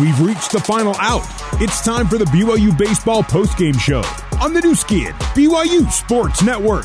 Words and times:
We've 0.00 0.20
reached 0.20 0.52
the 0.52 0.60
final 0.60 0.94
out. 0.98 1.24
It's 1.54 1.82
time 1.82 2.06
for 2.06 2.18
the 2.18 2.26
BYU 2.26 2.76
Baseball 2.76 3.22
postgame 3.22 3.80
show 3.80 4.02
on 4.42 4.52
the 4.52 4.60
Nu 4.60 4.74
Skin, 4.74 5.14
BYU 5.32 5.90
Sports 5.90 6.42
Network. 6.42 6.84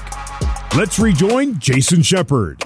Let's 0.77 0.97
rejoin 0.97 1.59
Jason 1.59 2.03
Shepard. 2.03 2.63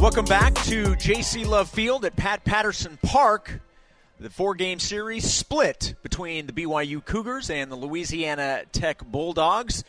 Welcome 0.00 0.24
back 0.24 0.54
to 0.62 0.94
JC 0.94 1.46
Love 1.46 1.68
Field 1.68 2.06
at 2.06 2.16
Pat 2.16 2.42
Patterson 2.44 2.98
Park. 3.02 3.60
The 4.18 4.30
four 4.30 4.54
game 4.54 4.78
series 4.78 5.30
split 5.30 5.96
between 6.02 6.46
the 6.46 6.54
BYU 6.54 7.04
Cougars 7.04 7.50
and 7.50 7.70
the 7.70 7.76
Louisiana 7.76 8.62
Tech 8.72 9.04
Bulldogs. 9.04 9.84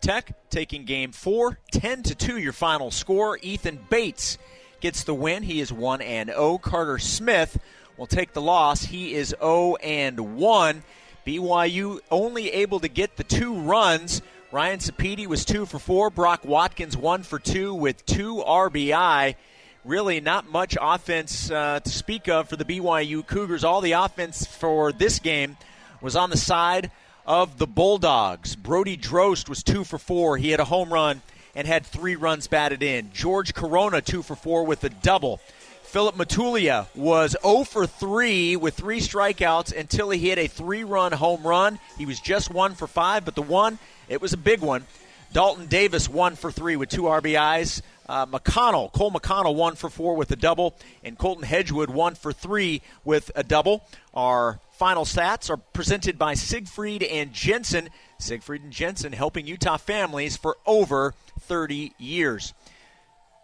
Tech 0.00 0.50
taking 0.50 0.84
game 0.84 1.12
four, 1.12 1.60
10 1.70 2.02
to 2.02 2.16
2, 2.16 2.38
your 2.38 2.52
final 2.52 2.90
score. 2.90 3.38
Ethan 3.40 3.78
Bates 3.88 4.36
gets 4.82 5.04
the 5.04 5.14
win. 5.14 5.44
He 5.44 5.60
is 5.60 5.72
1 5.72 6.02
and 6.02 6.28
0. 6.28 6.58
Carter 6.58 6.98
Smith 6.98 7.58
will 7.96 8.06
take 8.06 8.34
the 8.34 8.42
loss. 8.42 8.84
He 8.84 9.14
is 9.14 9.34
0 9.40 9.76
and 9.76 10.36
1. 10.36 10.82
BYU 11.26 12.00
only 12.10 12.50
able 12.50 12.80
to 12.80 12.88
get 12.88 13.16
the 13.16 13.24
two 13.24 13.54
runs. 13.54 14.20
Ryan 14.50 14.80
Sapedi 14.80 15.26
was 15.26 15.46
2 15.46 15.64
for 15.64 15.78
4. 15.78 16.10
Brock 16.10 16.44
Watkins 16.44 16.96
1 16.96 17.22
for 17.22 17.38
2 17.38 17.72
with 17.72 18.04
2 18.04 18.42
RBI 18.46 19.36
really 19.84 20.20
not 20.20 20.50
much 20.50 20.76
offense 20.80 21.50
uh, 21.50 21.80
to 21.80 21.90
speak 21.90 22.28
of 22.28 22.48
for 22.48 22.56
the 22.56 22.64
BYU 22.64 23.26
Cougars. 23.26 23.64
All 23.64 23.80
the 23.80 23.92
offense 23.92 24.46
for 24.46 24.92
this 24.92 25.18
game 25.18 25.56
was 26.00 26.16
on 26.16 26.30
the 26.30 26.36
side 26.36 26.90
of 27.26 27.58
the 27.58 27.66
Bulldogs. 27.66 28.56
Brody 28.56 28.96
Drost 28.96 29.48
was 29.48 29.62
two 29.62 29.84
for 29.84 29.98
four. 29.98 30.36
He 30.36 30.50
had 30.50 30.60
a 30.60 30.64
home 30.64 30.92
run 30.92 31.22
and 31.54 31.66
had 31.66 31.84
three 31.84 32.16
runs 32.16 32.46
batted 32.46 32.82
in. 32.82 33.10
George 33.12 33.54
Corona, 33.54 34.00
two 34.00 34.22
for 34.22 34.36
four 34.36 34.64
with 34.64 34.84
a 34.84 34.88
double. 34.88 35.40
Philip 35.82 36.16
Matulia 36.16 36.86
was 36.94 37.36
0 37.42 37.64
for 37.64 37.86
3 37.86 38.56
with 38.56 38.72
three 38.72 38.98
strikeouts 38.98 39.76
until 39.76 40.08
he 40.08 40.18
hit 40.18 40.38
a 40.38 40.46
three 40.46 40.84
run 40.84 41.12
home 41.12 41.46
run. 41.46 41.78
He 41.98 42.06
was 42.06 42.18
just 42.18 42.50
1 42.50 42.76
for 42.76 42.86
5, 42.86 43.26
but 43.26 43.34
the 43.34 43.42
one, 43.42 43.78
it 44.08 44.22
was 44.22 44.32
a 44.32 44.38
big 44.38 44.60
one. 44.60 44.86
Dalton 45.32 45.66
Davis, 45.66 46.08
1 46.08 46.36
for 46.36 46.52
3 46.52 46.76
with 46.76 46.88
two 46.88 47.02
RBIs. 47.02 47.82
Uh, 48.08 48.26
McConnell, 48.26 48.92
Cole 48.92 49.10
McConnell, 49.10 49.54
one 49.54 49.74
for 49.74 49.88
four 49.88 50.16
with 50.16 50.30
a 50.32 50.36
double, 50.36 50.74
and 51.02 51.16
Colton 51.16 51.44
Hedgewood, 51.44 51.88
one 51.88 52.14
for 52.14 52.32
three 52.32 52.82
with 53.04 53.30
a 53.36 53.42
double. 53.42 53.84
Our 54.12 54.60
final 54.72 55.04
stats 55.04 55.48
are 55.48 55.56
presented 55.56 56.18
by 56.18 56.34
Siegfried 56.34 57.04
and 57.04 57.32
Jensen. 57.32 57.88
Siegfried 58.18 58.64
and 58.64 58.72
Jensen 58.72 59.12
helping 59.12 59.46
Utah 59.46 59.76
families 59.76 60.36
for 60.36 60.56
over 60.66 61.14
30 61.40 61.92
years. 61.96 62.52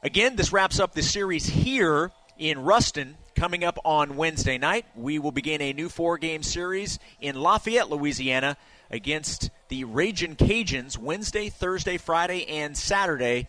Again, 0.03 0.36
this 0.36 0.53
wraps 0.53 0.81
up 0.81 0.92
the 0.92 1.03
series 1.03 1.47
here 1.47 2.11
in 2.36 2.59
Ruston. 2.59 3.16
Coming 3.39 3.62
up 3.62 3.78
on 3.84 4.17
Wednesday 4.17 4.58
night, 4.58 4.84
we 4.97 5.20
will 5.20 5.31
begin 5.31 5.62
a 5.62 5.72
new 5.72 5.89
four 5.89 6.19
game 6.19 6.42
series 6.42 6.98
in 7.20 7.41
Lafayette, 7.41 7.89
Louisiana, 7.89 8.56
against 8.91 9.50
the 9.69 9.84
Ragin' 9.84 10.34
Cajuns 10.34 10.98
Wednesday, 10.98 11.48
Thursday, 11.48 11.98
Friday, 11.98 12.44
and 12.48 12.77
Saturday 12.77 13.47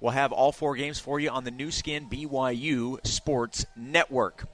We'll 0.00 0.12
have 0.12 0.30
all 0.30 0.52
four 0.52 0.76
games 0.76 1.00
for 1.00 1.18
you 1.18 1.30
on 1.30 1.44
the 1.44 1.50
Nu 1.50 1.72
Skin 1.72 2.08
BYU 2.08 3.04
Sports 3.04 3.64
Network. 3.74 4.46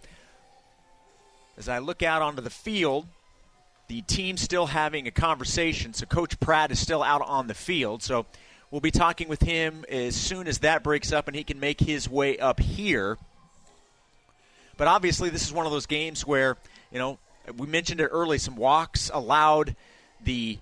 As 1.59 1.69
I 1.69 1.79
look 1.79 2.03
out 2.03 2.23
onto 2.23 2.41
the 2.41 2.49
field, 2.49 3.07
the 3.89 4.03
team's 4.03 4.41
still 4.41 4.67
having 4.67 5.07
a 5.07 5.11
conversation, 5.11 5.93
so 5.93 6.07
Coach 6.07 6.39
Pratt 6.39 6.71
is 6.71 6.79
still 6.79 7.03
out 7.03 7.23
on 7.23 7.49
the 7.49 7.55
field. 7.55 8.03
So 8.03 8.25
we'll 8.71 8.81
be 8.81 8.93
talking 8.93 9.29
with 9.29 9.43
him 9.43 9.85
as 9.91 10.15
soon 10.15 10.47
as 10.47 10.61
that 10.61 10.83
breaks 10.83 11.13
up 11.13 11.27
and 11.27 11.37
he 11.37 11.45
can 11.45 11.59
make 11.59 11.81
his 11.81 12.09
way 12.09 12.39
up 12.39 12.61
here. 12.61 13.19
But 14.77 14.89
obviously, 14.89 15.31
this 15.31 15.43
is 15.43 15.53
one 15.53 15.67
of 15.67 15.73
those 15.73 15.87
games 15.87 16.27
where, 16.27 16.57
you 16.91 16.99
know, 16.99 17.19
we 17.57 17.67
mentioned 17.67 18.01
it 18.01 18.09
early, 18.09 18.39
some 18.39 18.57
walks 18.57 19.11
allowed 19.13 19.77
the 20.23 20.59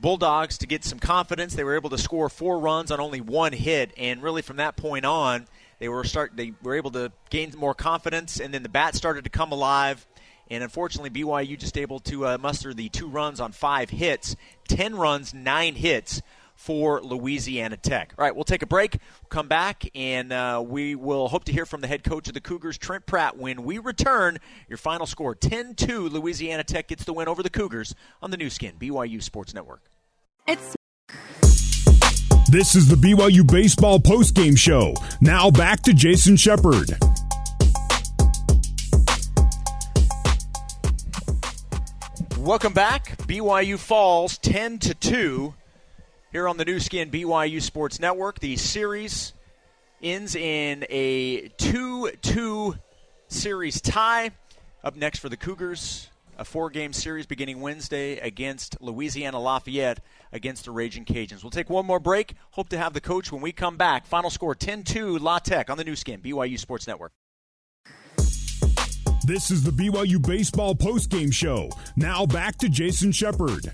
Bulldogs 0.00 0.58
to 0.58 0.66
get 0.66 0.84
some 0.84 0.98
confidence. 0.98 1.54
They 1.54 1.64
were 1.64 1.76
able 1.76 1.90
to 1.90 1.98
score 1.98 2.28
four 2.28 2.58
runs 2.58 2.90
on 2.90 3.00
only 3.00 3.20
one 3.20 3.52
hit, 3.52 3.92
and 3.96 4.22
really 4.22 4.42
from 4.42 4.56
that 4.56 4.76
point 4.76 5.04
on, 5.04 5.46
they 5.78 5.88
were 5.88 6.04
start 6.04 6.32
they 6.36 6.52
were 6.62 6.74
able 6.74 6.90
to 6.92 7.12
gain 7.30 7.52
more 7.56 7.74
confidence, 7.74 8.40
and 8.40 8.52
then 8.52 8.62
the 8.62 8.68
bat 8.68 8.94
started 8.94 9.24
to 9.24 9.30
come 9.30 9.52
alive. 9.52 10.06
And 10.50 10.62
unfortunately, 10.62 11.10
BYU 11.10 11.58
just 11.58 11.78
able 11.78 12.00
to 12.00 12.26
uh, 12.26 12.38
muster 12.38 12.74
the 12.74 12.90
two 12.90 13.08
runs 13.08 13.40
on 13.40 13.52
five 13.52 13.90
hits, 13.90 14.36
ten 14.68 14.94
runs, 14.94 15.32
nine 15.32 15.74
hits 15.74 16.20
for 16.64 17.02
Louisiana 17.02 17.76
Tech. 17.76 18.14
All 18.16 18.24
right, 18.24 18.34
we'll 18.34 18.44
take 18.44 18.62
a 18.62 18.66
break, 18.66 18.96
come 19.28 19.48
back, 19.48 19.84
and 19.94 20.32
uh, 20.32 20.64
we 20.66 20.94
will 20.94 21.28
hope 21.28 21.44
to 21.44 21.52
hear 21.52 21.66
from 21.66 21.82
the 21.82 21.86
head 21.86 22.02
coach 22.02 22.26
of 22.26 22.32
the 22.32 22.40
Cougars, 22.40 22.78
Trent 22.78 23.04
Pratt, 23.04 23.36
when 23.36 23.64
we 23.64 23.76
return. 23.76 24.38
Your 24.66 24.78
final 24.78 25.04
score 25.04 25.34
10 25.34 25.74
2, 25.74 26.08
Louisiana 26.08 26.64
Tech 26.64 26.88
gets 26.88 27.04
the 27.04 27.12
win 27.12 27.28
over 27.28 27.42
the 27.42 27.50
Cougars 27.50 27.94
on 28.22 28.30
the 28.30 28.38
Nu 28.38 28.48
Skin, 28.48 28.76
BYU 28.80 29.22
Sports 29.22 29.52
Network. 29.52 29.82
It's 30.48 30.74
this 32.48 32.74
is 32.74 32.88
the 32.88 32.96
BYU 32.96 33.46
Baseball 33.46 33.98
postgame 33.98 34.56
show. 34.56 34.94
Now 35.20 35.50
back 35.50 35.82
to 35.82 35.92
Jason 35.92 36.36
Shepard. 36.36 36.96
Welcome 42.38 42.72
back. 42.72 43.18
BYU 43.26 43.78
falls 43.78 44.38
10 44.38 44.78
to 44.78 44.94
2 44.94 45.54
here 46.34 46.48
on 46.48 46.56
the 46.56 46.64
Nu 46.64 46.80
Skin 46.80 47.12
BYU 47.12 47.62
Sports 47.62 48.00
Network. 48.00 48.40
The 48.40 48.56
series 48.56 49.34
ends 50.02 50.34
in 50.34 50.84
a 50.90 51.46
2 51.58 52.10
2 52.22 52.74
series 53.28 53.80
tie. 53.80 54.32
Up 54.82 54.96
next 54.96 55.20
for 55.20 55.28
the 55.28 55.36
Cougars, 55.36 56.08
a 56.36 56.44
four 56.44 56.70
game 56.70 56.92
series 56.92 57.24
beginning 57.24 57.60
Wednesday 57.60 58.18
against 58.18 58.76
Louisiana 58.80 59.38
Lafayette 59.38 60.00
against 60.32 60.64
the 60.64 60.72
Ragin' 60.72 61.04
Cajuns. 61.04 61.44
We'll 61.44 61.52
take 61.52 61.70
one 61.70 61.86
more 61.86 62.00
break. 62.00 62.34
Hope 62.50 62.68
to 62.70 62.78
have 62.78 62.94
the 62.94 63.00
coach 63.00 63.30
when 63.30 63.40
we 63.40 63.52
come 63.52 63.76
back. 63.76 64.04
Final 64.04 64.28
score 64.28 64.56
10 64.56 64.82
2 64.82 65.18
La 65.18 65.38
Tech 65.38 65.70
on 65.70 65.78
the 65.78 65.84
Nu 65.84 65.94
Skin, 65.94 66.20
BYU 66.20 66.58
Sports 66.58 66.88
Network. 66.88 67.12
This 69.24 69.52
is 69.52 69.62
the 69.62 69.70
BYU 69.70 70.20
Baseball 70.20 70.74
postgame 70.74 71.32
show. 71.32 71.70
Now 71.96 72.26
back 72.26 72.58
to 72.58 72.68
Jason 72.68 73.12
Shepard. 73.12 73.72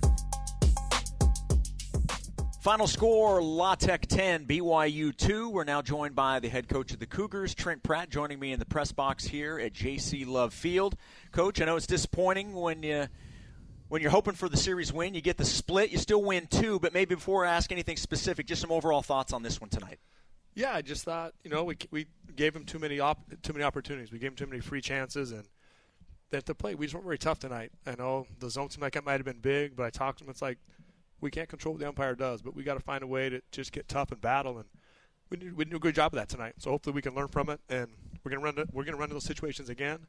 Final 2.60 2.86
score 2.86 3.42
La 3.42 3.74
Tech 3.74 4.06
10, 4.06 4.44
BYU 4.44 5.16
2. 5.16 5.48
We're 5.48 5.64
now 5.64 5.80
joined 5.80 6.14
by 6.14 6.40
the 6.40 6.50
head 6.50 6.68
coach 6.68 6.92
of 6.92 6.98
the 6.98 7.06
Cougars, 7.06 7.54
Trent 7.54 7.82
Pratt, 7.82 8.10
joining 8.10 8.38
me 8.38 8.52
in 8.52 8.58
the 8.58 8.66
press 8.66 8.92
box 8.92 9.24
here 9.24 9.58
at 9.58 9.72
JC 9.72 10.26
Love 10.26 10.52
Field. 10.52 10.94
Coach, 11.32 11.62
I 11.62 11.64
know 11.64 11.76
it's 11.76 11.86
disappointing 11.86 12.52
when 12.52 12.82
you 12.82 13.06
when 13.88 14.02
you're 14.02 14.10
hoping 14.10 14.34
for 14.34 14.46
the 14.46 14.58
series 14.58 14.92
win, 14.92 15.14
you 15.14 15.22
get 15.22 15.38
the 15.38 15.44
split, 15.46 15.88
you 15.88 15.96
still 15.96 16.22
win 16.22 16.48
two, 16.48 16.78
but 16.80 16.92
maybe 16.92 17.14
before 17.14 17.46
I 17.46 17.54
ask 17.54 17.72
anything 17.72 17.96
specific, 17.96 18.46
just 18.46 18.60
some 18.60 18.70
overall 18.70 19.00
thoughts 19.00 19.32
on 19.32 19.42
this 19.42 19.58
one 19.58 19.70
tonight. 19.70 19.98
Yeah, 20.54 20.74
I 20.74 20.82
just 20.82 21.02
thought 21.02 21.32
you 21.42 21.50
know 21.50 21.64
we 21.64 21.78
we 21.90 22.08
gave 22.36 22.52
them 22.52 22.66
too 22.66 22.78
many 22.78 23.00
op- 23.00 23.24
too 23.42 23.54
many 23.54 23.64
opportunities. 23.64 24.12
We 24.12 24.18
gave 24.18 24.32
them 24.32 24.36
too 24.36 24.50
many 24.50 24.60
free 24.60 24.82
chances, 24.82 25.32
and 25.32 25.44
they 26.28 26.36
have 26.36 26.44
to 26.44 26.54
play. 26.54 26.74
We 26.74 26.84
just 26.84 26.94
weren't 26.94 27.06
very 27.06 27.16
tough 27.16 27.38
tonight. 27.38 27.72
I 27.86 27.94
know 27.94 28.26
the 28.38 28.50
zone 28.50 28.68
seemed 28.68 28.82
like 28.82 28.96
it 28.96 29.04
might 29.06 29.14
have 29.14 29.24
been 29.24 29.40
big, 29.40 29.76
but 29.76 29.86
I 29.86 29.90
talked 29.90 30.18
to 30.18 30.24
them. 30.24 30.30
It's 30.30 30.42
like 30.42 30.58
we 31.20 31.30
can't 31.30 31.48
control 31.48 31.74
what 31.74 31.80
the 31.80 31.88
umpire 31.88 32.14
does, 32.14 32.42
but 32.42 32.54
we 32.54 32.62
got 32.62 32.74
to 32.74 32.80
find 32.80 33.02
a 33.02 33.06
way 33.06 33.28
to 33.28 33.42
just 33.50 33.72
get 33.72 33.88
tough 33.88 34.12
and 34.12 34.20
battle. 34.20 34.58
And 34.58 34.66
we 35.28 35.36
did, 35.36 35.56
we 35.56 35.64
did 35.64 35.74
a 35.74 35.78
good 35.78 35.94
job 35.94 36.12
of 36.12 36.18
that 36.18 36.28
tonight. 36.28 36.54
So 36.58 36.70
hopefully 36.70 36.94
we 36.94 37.02
can 37.02 37.14
learn 37.14 37.28
from 37.28 37.48
it, 37.48 37.60
and 37.68 37.88
we're 38.24 38.30
gonna 38.30 38.42
run 38.42 38.54
to, 38.56 38.66
we're 38.72 38.84
gonna 38.84 38.96
run 38.96 39.04
into 39.04 39.14
those 39.14 39.24
situations 39.24 39.68
again. 39.68 40.06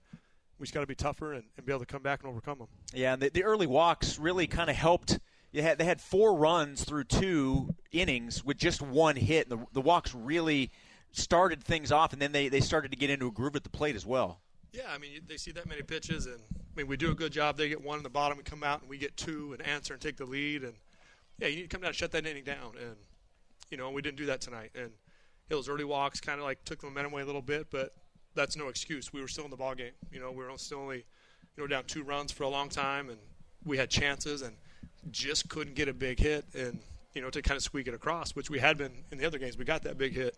We 0.60 0.66
just 0.66 0.74
got 0.74 0.82
to 0.82 0.88
be 0.88 0.96
tougher 0.96 1.34
and, 1.34 1.44
and, 1.58 1.66
be 1.66 1.72
able 1.72 1.80
to 1.80 1.88
come 1.88 2.04
back 2.04 2.22
and 2.22 2.30
overcome 2.30 2.60
them. 2.60 2.68
Yeah, 2.94 3.14
and 3.14 3.22
the, 3.22 3.30
the 3.30 3.44
early 3.44 3.66
walks 3.66 4.20
really 4.20 4.46
kind 4.46 4.70
of 4.70 4.76
helped. 4.76 5.20
You 5.52 5.64
had, 5.64 5.80
they 5.80 5.86
had 5.86 6.00
four 6.00 6.36
runs 6.36 6.84
through 6.84 7.06
two 7.06 7.74
innings 7.92 8.46
with 8.46 8.58
just 8.58 8.80
one 8.80 9.16
hit. 9.16 9.50
The, 9.50 9.58
the 9.74 9.82
walks 9.82 10.14
really 10.14 10.70
started 11.14 11.64
things 11.64 11.92
off, 11.92 12.14
and 12.14 12.22
then 12.22 12.32
they, 12.32 12.48
they 12.48 12.60
started 12.60 12.92
to 12.92 12.98
get 12.98 13.10
into 13.10 13.26
a 13.26 13.32
groove 13.32 13.56
at 13.56 13.64
the 13.64 13.72
plate 13.72 13.96
as 13.96 14.06
well. 14.06 14.40
Yeah, 14.72 14.84
I 14.94 15.00
mean, 15.00 15.22
they 15.28 15.38
see 15.38 15.52
that 15.52 15.68
many 15.68 15.82
pitches, 15.82 16.28
and 16.28 16.38
I 16.38 16.78
mean, 16.78 16.88
we 16.88 16.96
do 16.96 17.12
a 17.12 17.16
good 17.16 17.34
job. 17.34 17.58
They 17.58 17.68
get 17.68 17.84
one 17.84 17.98
in 17.98 18.04
the 18.04 18.10
bottom 18.10 18.38
and 18.38 18.46
come 18.46 18.64
out, 18.64 18.82
and 18.82 18.90
we 18.90 18.98
get 18.98 19.18
two 19.18 19.54
and 19.54 19.68
answer 19.68 19.94
and 19.94 20.02
take 20.02 20.18
the 20.18 20.26
lead. 20.26 20.64
And 20.64 20.76
yeah, 21.40 21.48
you 21.48 21.58
need 21.58 21.62
to 21.64 21.68
come 21.68 21.82
down 21.82 21.90
and 21.90 21.96
shut 21.96 22.12
that 22.12 22.26
inning 22.26 22.44
down. 22.44 22.74
And 22.80 22.96
you 23.70 23.78
know, 23.78 23.90
we 23.90 24.02
didn't 24.02 24.18
do 24.18 24.26
that 24.28 24.42
tonight. 24.42 24.72
And 24.76 24.92
Hill's 25.48 25.70
early 25.70 25.84
walks 25.84 26.20
kind 26.20 26.40
of 26.40 26.46
like 26.46 26.64
took 26.66 26.80
the 26.80 26.88
momentum 26.88 27.14
away 27.14 27.22
a 27.22 27.26
little 27.26 27.42
bit, 27.42 27.68
but 27.72 27.94
that's 28.36 28.56
no 28.56 28.68
excuse. 28.68 29.12
We 29.12 29.22
were 29.22 29.28
still 29.28 29.46
in 29.46 29.52
the 29.52 29.58
ball 29.58 29.76
game. 29.76 29.92
You 30.12 30.20
know, 30.20 30.32
we 30.32 30.44
were 30.44 30.58
still 30.58 30.80
only 30.80 31.06
you 31.56 31.64
know 31.64 31.68
down 31.68 31.84
two 31.86 32.04
runs 32.04 32.32
for 32.32 32.44
a 32.44 32.50
long 32.50 32.70
time, 32.70 33.10
and 33.10 33.18
we 33.66 33.78
had 33.78 33.90
chances 33.90 34.42
and 34.42 34.56
just 35.10 35.50
couldn't 35.50 35.76
get 35.76 35.88
a 35.88 35.94
big 35.94 36.20
hit 36.20 36.46
and 36.54 36.80
you 37.14 37.22
know 37.22 37.30
to 37.30 37.42
kind 37.42 37.58
of 37.58 37.64
squeak 37.64 37.88
it 37.88 37.94
across, 37.94 38.36
which 38.36 38.50
we 38.50 38.60
had 38.60 38.78
been 38.78 38.92
in 39.12 39.18
the 39.18 39.26
other 39.26 39.38
games. 39.38 39.58
We 39.58 39.66
got 39.66 39.84
that 39.84 39.98
big 39.98 40.14
hit. 40.14 40.38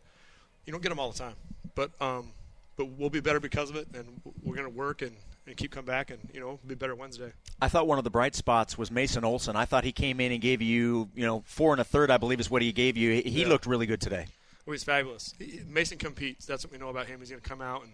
You 0.65 0.71
don't 0.71 0.81
get 0.81 0.89
them 0.89 0.99
all 0.99 1.11
the 1.11 1.19
time, 1.19 1.35
but 1.75 1.91
um, 2.01 2.31
but 2.75 2.85
we'll 2.85 3.09
be 3.09 3.19
better 3.19 3.39
because 3.39 3.69
of 3.69 3.75
it, 3.75 3.87
and 3.93 4.21
we're 4.43 4.55
going 4.55 4.69
to 4.69 4.75
work 4.75 5.01
and 5.01 5.15
and 5.45 5.57
keep 5.57 5.71
coming 5.71 5.85
back 5.85 6.09
and 6.09 6.19
you 6.33 6.39
know 6.39 6.59
be 6.65 6.75
better 6.75 6.95
Wednesday. 6.95 7.31
I 7.61 7.67
thought 7.67 7.87
one 7.87 7.97
of 7.97 8.03
the 8.03 8.09
bright 8.09 8.35
spots 8.35 8.77
was 8.77 8.91
Mason 8.91 9.23
Olson. 9.23 9.55
I 9.55 9.65
thought 9.65 9.83
he 9.83 9.91
came 9.91 10.19
in 10.19 10.31
and 10.31 10.41
gave 10.41 10.61
you 10.61 11.09
you 11.15 11.25
know 11.25 11.43
four 11.45 11.73
and 11.73 11.81
a 11.81 11.83
third, 11.83 12.11
I 12.11 12.17
believe, 12.17 12.39
is 12.39 12.49
what 12.49 12.61
he 12.61 12.71
gave 12.71 12.97
you. 12.97 13.21
He 13.21 13.41
yeah. 13.41 13.47
looked 13.47 13.65
really 13.65 13.85
good 13.85 14.01
today. 14.01 14.27
Well, 14.65 14.73
he's 14.73 14.83
fabulous. 14.83 15.33
He, 15.37 15.61
Mason 15.67 15.97
competes. 15.97 16.45
That's 16.45 16.63
what 16.63 16.71
we 16.71 16.77
know 16.77 16.89
about 16.89 17.07
him. 17.07 17.19
He's 17.19 17.29
going 17.29 17.41
to 17.41 17.47
come 17.47 17.61
out 17.61 17.83
and 17.83 17.91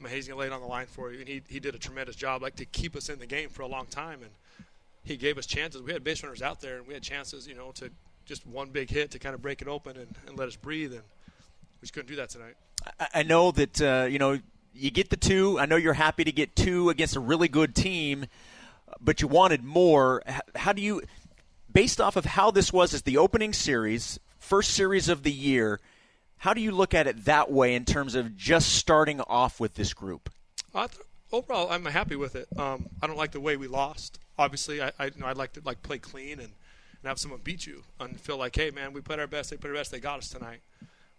Mahazy 0.00 0.34
laid 0.36 0.52
on 0.52 0.60
the 0.60 0.66
line 0.66 0.86
for 0.86 1.12
you, 1.12 1.20
and 1.20 1.28
he 1.28 1.42
he 1.48 1.60
did 1.60 1.74
a 1.74 1.78
tremendous 1.78 2.16
job, 2.16 2.42
like 2.42 2.56
to 2.56 2.64
keep 2.64 2.96
us 2.96 3.08
in 3.08 3.18
the 3.18 3.26
game 3.26 3.48
for 3.48 3.62
a 3.62 3.66
long 3.66 3.86
time, 3.86 4.22
and 4.22 4.30
he 5.04 5.16
gave 5.16 5.38
us 5.38 5.46
chances. 5.46 5.82
We 5.82 5.92
had 5.92 6.04
base 6.04 6.22
runners 6.22 6.42
out 6.42 6.60
there, 6.60 6.78
and 6.78 6.86
we 6.86 6.94
had 6.94 7.02
chances, 7.02 7.46
you 7.46 7.54
know, 7.54 7.72
to 7.72 7.90
just 8.24 8.46
one 8.46 8.70
big 8.70 8.90
hit 8.90 9.10
to 9.12 9.18
kind 9.18 9.34
of 9.34 9.42
break 9.42 9.62
it 9.62 9.68
open 9.68 9.96
and, 9.96 10.14
and 10.26 10.38
let 10.38 10.48
us 10.48 10.56
breathe, 10.56 10.92
and 10.92 11.02
we 11.02 11.86
just 11.86 11.94
couldn't 11.94 12.08
do 12.08 12.16
that 12.16 12.28
tonight. 12.28 12.54
I 13.12 13.22
know 13.22 13.50
that 13.52 13.80
uh, 13.80 14.06
you 14.08 14.18
know 14.18 14.38
you 14.72 14.90
get 14.90 15.10
the 15.10 15.16
two. 15.16 15.58
I 15.58 15.66
know 15.66 15.76
you're 15.76 15.92
happy 15.92 16.24
to 16.24 16.32
get 16.32 16.56
two 16.56 16.90
against 16.90 17.16
a 17.16 17.20
really 17.20 17.48
good 17.48 17.74
team, 17.74 18.26
but 19.00 19.20
you 19.20 19.28
wanted 19.28 19.64
more. 19.64 20.22
How 20.54 20.72
do 20.72 20.82
you, 20.82 21.02
based 21.72 22.00
off 22.00 22.16
of 22.16 22.24
how 22.24 22.50
this 22.50 22.72
was 22.72 22.94
as 22.94 23.02
the 23.02 23.18
opening 23.18 23.52
series, 23.52 24.18
first 24.38 24.70
series 24.70 25.08
of 25.08 25.22
the 25.22 25.32
year? 25.32 25.80
How 26.38 26.54
do 26.54 26.60
you 26.60 26.70
look 26.70 26.94
at 26.94 27.06
it 27.06 27.24
that 27.24 27.50
way 27.50 27.74
in 27.74 27.84
terms 27.84 28.14
of 28.14 28.36
just 28.36 28.74
starting 28.74 29.20
off 29.20 29.58
with 29.58 29.74
this 29.74 29.92
group? 29.92 30.30
th- 30.86 30.90
overall, 31.32 31.70
I'm 31.70 31.84
happy 31.84 32.16
with 32.16 32.36
it. 32.36 32.46
Um, 32.56 32.88
I 33.02 33.06
don't 33.06 33.16
like 33.16 33.32
the 33.32 33.40
way 33.40 33.56
we 33.56 33.66
lost. 33.66 34.20
Obviously, 34.38 34.80
I, 34.80 34.92
I 34.98 35.06
you 35.06 35.12
know 35.18 35.26
I'd 35.26 35.36
like 35.36 35.54
to 35.54 35.62
like 35.64 35.82
play 35.82 35.98
clean 35.98 36.38
and, 36.38 36.52
and 37.02 37.04
have 37.04 37.18
someone 37.18 37.40
beat 37.42 37.66
you 37.66 37.82
and 37.98 38.20
feel 38.20 38.36
like, 38.36 38.54
hey 38.54 38.70
man, 38.70 38.92
we 38.92 39.00
played 39.00 39.18
our 39.18 39.26
best. 39.26 39.50
They 39.50 39.56
played 39.56 39.70
our 39.70 39.76
best. 39.76 39.90
They 39.90 39.98
got 39.98 40.18
us 40.18 40.28
tonight. 40.28 40.60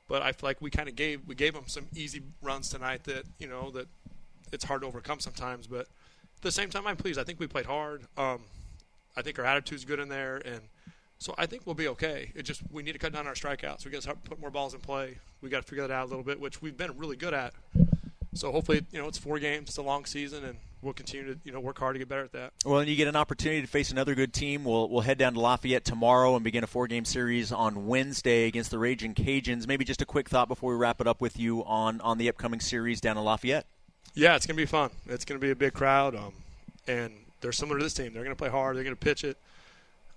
But 0.09 0.23
I 0.23 0.33
feel 0.33 0.50
like 0.50 0.59
we 0.59 0.69
kind 0.69 0.89
of 0.89 0.95
gave 0.95 1.25
we 1.25 1.35
gave 1.35 1.53
them 1.53 1.63
some 1.67 1.85
easy 1.95 2.21
runs 2.41 2.69
tonight 2.69 3.06
that 3.06 3.23
you 3.38 3.47
know 3.47 3.71
that 3.71 3.88
it's 4.51 4.65
hard 4.65 4.81
to 4.81 4.88
overcome 4.88 5.21
sometimes. 5.21 5.67
But 5.67 5.81
at 5.81 6.41
the 6.41 6.51
same 6.51 6.69
time, 6.69 6.85
I'm 6.85 6.97
pleased. 6.97 7.17
I 7.17 7.23
think 7.23 7.39
we 7.39 7.47
played 7.47 7.67
hard. 7.67 8.03
Um, 8.17 8.41
I 9.15 9.21
think 9.21 9.39
our 9.39 9.45
attitude's 9.45 9.85
good 9.85 10.00
in 10.00 10.09
there, 10.09 10.41
and 10.44 10.61
so 11.19 11.35
I 11.38 11.45
think 11.45 11.65
we'll 11.65 11.75
be 11.75 11.88
okay. 11.89 12.31
It 12.35 12.44
just 12.44 12.61
we 12.71 12.81
need 12.81 12.94
to 12.94 13.00
cut 13.00 13.13
down 13.13 13.27
our 13.27 13.35
strikeouts. 13.35 13.85
We 13.85 13.91
got 13.91 14.01
to 14.01 14.15
put 14.15 14.41
more 14.41 14.50
balls 14.50 14.73
in 14.73 14.79
play. 14.79 15.19
We 15.41 15.50
got 15.50 15.61
to 15.61 15.67
figure 15.67 15.88
that 15.88 15.94
out 15.94 16.07
a 16.07 16.09
little 16.09 16.23
bit, 16.23 16.39
which 16.39 16.61
we've 16.61 16.75
been 16.75 16.97
really 16.97 17.15
good 17.15 17.33
at. 17.33 17.53
So 18.33 18.51
hopefully, 18.51 18.85
you 18.91 19.00
know, 19.00 19.07
it's 19.07 19.17
four 19.17 19.39
games, 19.39 19.69
it's 19.69 19.77
a 19.77 19.81
long 19.81 20.06
season, 20.06 20.44
and 20.44 20.57
we'll 20.81 20.94
continue 20.94 21.34
to 21.34 21.40
you 21.44 21.52
know 21.52 21.60
work 21.60 21.78
hard 21.78 21.96
to 21.96 22.00
get 22.00 22.10
better 22.10 22.24
at 22.24 22.31
that. 22.34 22.54
Well, 22.66 22.80
and 22.80 22.90
you 22.90 22.96
get 22.96 23.08
an 23.08 23.16
opportunity 23.16 23.62
to 23.62 23.68
face 23.68 23.92
another 23.92 24.16
good 24.16 24.34
team. 24.34 24.64
We'll 24.64 24.90
we'll 24.90 25.02
head 25.02 25.18
down 25.18 25.34
to 25.34 25.40
Lafayette 25.40 25.86
tomorrow 25.86 26.36
and 26.36 26.44
begin 26.44 26.64
a 26.64 26.68
four 26.68 26.88
game 26.88 27.06
series 27.06 27.52
on 27.52 27.88
Wednesday 27.88 28.48
against 28.48 28.72
the 28.72 28.80
Ragin' 28.80 29.16
Cajuns. 29.16 29.68
Maybe 29.68 29.86
just 29.86 30.02
a 30.02 30.06
quick 30.06 30.30
thought 30.30 30.48
before 30.48 30.72
we 30.72 30.78
wrap 30.78 31.02
it 31.02 31.08
up 31.08 31.22
with 31.22 31.40
you 31.40 31.64
on 31.66 32.02
on 32.02 32.18
the 32.18 32.30
upcoming 32.30 32.60
series 32.60 33.02
down 33.02 33.18
in 33.18 33.24
Lafayette. 33.24 33.66
Yeah, 34.14 34.36
it's 34.36 34.46
gonna 34.46 34.58
be 34.58 34.66
fun. 34.66 34.92
It's 35.08 35.26
gonna 35.26 35.40
be 35.40 35.52
a 35.52 35.56
big 35.56 35.74
crowd, 35.74 36.16
um, 36.16 36.34
and 36.88 37.14
they're 37.42 37.52
similar 37.52 37.78
to 37.78 37.84
this 37.84 37.94
team. 37.94 38.14
They're 38.14 38.24
gonna 38.24 38.36
play 38.36 38.50
hard. 38.50 38.76
They're 38.76 38.84
gonna 38.84 38.96
pitch 38.96 39.24
it. 39.24 39.38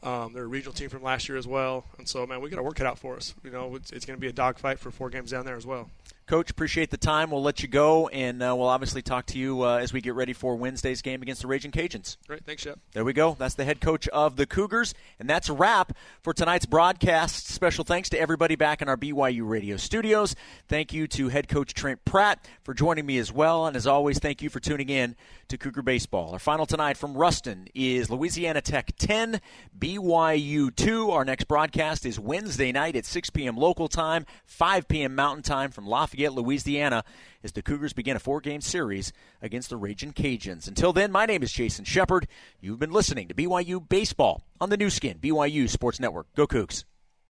Um, 0.02 0.32
they're 0.32 0.42
a 0.42 0.48
regional 0.48 0.72
team 0.72 0.88
from 0.88 1.02
last 1.04 1.28
year 1.28 1.38
as 1.38 1.46
well, 1.46 1.84
and 1.96 2.08
so 2.08 2.26
man, 2.26 2.40
we 2.40 2.50
got 2.50 2.56
to 2.56 2.62
work 2.64 2.80
it 2.80 2.86
out 2.86 2.98
for 2.98 3.14
us. 3.14 3.34
You 3.44 3.52
know, 3.52 3.76
it's, 3.76 3.92
it's 3.92 4.04
going 4.04 4.16
to 4.16 4.20
be 4.20 4.26
a 4.26 4.32
dogfight 4.32 4.80
for 4.80 4.90
four 4.90 5.10
games 5.10 5.30
down 5.30 5.44
there 5.44 5.54
as 5.54 5.64
well. 5.64 5.90
Coach, 6.26 6.50
appreciate 6.50 6.90
the 6.90 6.96
time. 6.96 7.30
We'll 7.30 7.42
let 7.42 7.62
you 7.62 7.68
go, 7.68 8.08
and 8.08 8.42
uh, 8.42 8.54
we'll 8.56 8.68
obviously 8.68 9.02
talk 9.02 9.26
to 9.26 9.38
you 9.38 9.64
uh, 9.64 9.76
as 9.76 9.92
we 9.92 10.00
get 10.00 10.14
ready 10.14 10.32
for 10.32 10.54
Wednesday's 10.54 11.02
game 11.02 11.20
against 11.20 11.42
the 11.42 11.48
Ragin' 11.48 11.72
Cajuns. 11.72 12.16
Great, 12.26 12.44
thanks, 12.46 12.62
Shep. 12.62 12.78
There 12.92 13.04
we 13.04 13.12
go. 13.12 13.36
That's 13.38 13.54
the 13.54 13.64
head 13.64 13.80
coach 13.80 14.06
of 14.08 14.36
the 14.36 14.46
Cougars, 14.46 14.94
and 15.18 15.28
that's 15.28 15.48
a 15.48 15.52
wrap 15.52 15.92
for 16.22 16.32
tonight's 16.32 16.64
broadcast. 16.64 17.48
Special 17.48 17.84
thanks 17.84 18.08
to 18.10 18.18
everybody 18.20 18.54
back 18.54 18.80
in 18.80 18.88
our 18.88 18.96
BYU 18.96 19.48
radio 19.48 19.76
studios. 19.76 20.36
Thank 20.68 20.92
you 20.92 21.06
to 21.08 21.28
head 21.28 21.48
coach 21.48 21.74
Trent 21.74 22.04
Pratt 22.04 22.46
for 22.62 22.72
joining 22.72 23.04
me 23.04 23.18
as 23.18 23.32
well, 23.32 23.66
and 23.66 23.76
as 23.76 23.86
always, 23.86 24.18
thank 24.18 24.42
you 24.42 24.48
for 24.48 24.60
tuning 24.60 24.88
in 24.88 25.16
to 25.48 25.58
Cougar 25.58 25.82
Baseball. 25.82 26.32
Our 26.32 26.38
final 26.38 26.66
tonight 26.66 26.96
from 26.96 27.14
Ruston 27.14 27.68
is 27.74 28.08
Louisiana 28.10 28.60
Tech 28.60 28.92
10, 28.96 29.40
BYU 29.78 30.74
2. 30.74 31.10
Our 31.10 31.24
next 31.24 31.44
broadcast 31.44 32.06
is 32.06 32.18
Wednesday 32.18 32.72
night 32.72 32.96
at 32.96 33.04
6 33.04 33.30
p.m. 33.30 33.56
local 33.56 33.88
time, 33.88 34.24
5 34.46 34.88
p.m. 34.88 35.14
Mountain 35.14 35.42
Time 35.42 35.70
from 35.70 35.86
Lafayette, 35.86 36.11
Louisiana, 36.12 37.04
as 37.42 37.52
the 37.52 37.62
Cougars 37.62 37.92
begin 37.92 38.16
a 38.16 38.20
four 38.20 38.40
game 38.40 38.60
series 38.60 39.12
against 39.40 39.70
the 39.70 39.76
Ragin' 39.76 40.12
Cajuns. 40.12 40.68
Until 40.68 40.92
then, 40.92 41.10
my 41.10 41.26
name 41.26 41.42
is 41.42 41.52
Jason 41.52 41.84
Shepard. 41.84 42.28
You've 42.60 42.78
been 42.78 42.92
listening 42.92 43.28
to 43.28 43.34
BYU 43.34 43.88
Baseball 43.88 44.42
on 44.60 44.70
the 44.70 44.76
Nu 44.76 44.90
Skin, 44.90 45.18
BYU 45.18 45.68
Sports 45.68 46.00
Network. 46.00 46.26
Go 46.34 46.46
Cougs. 46.46 46.84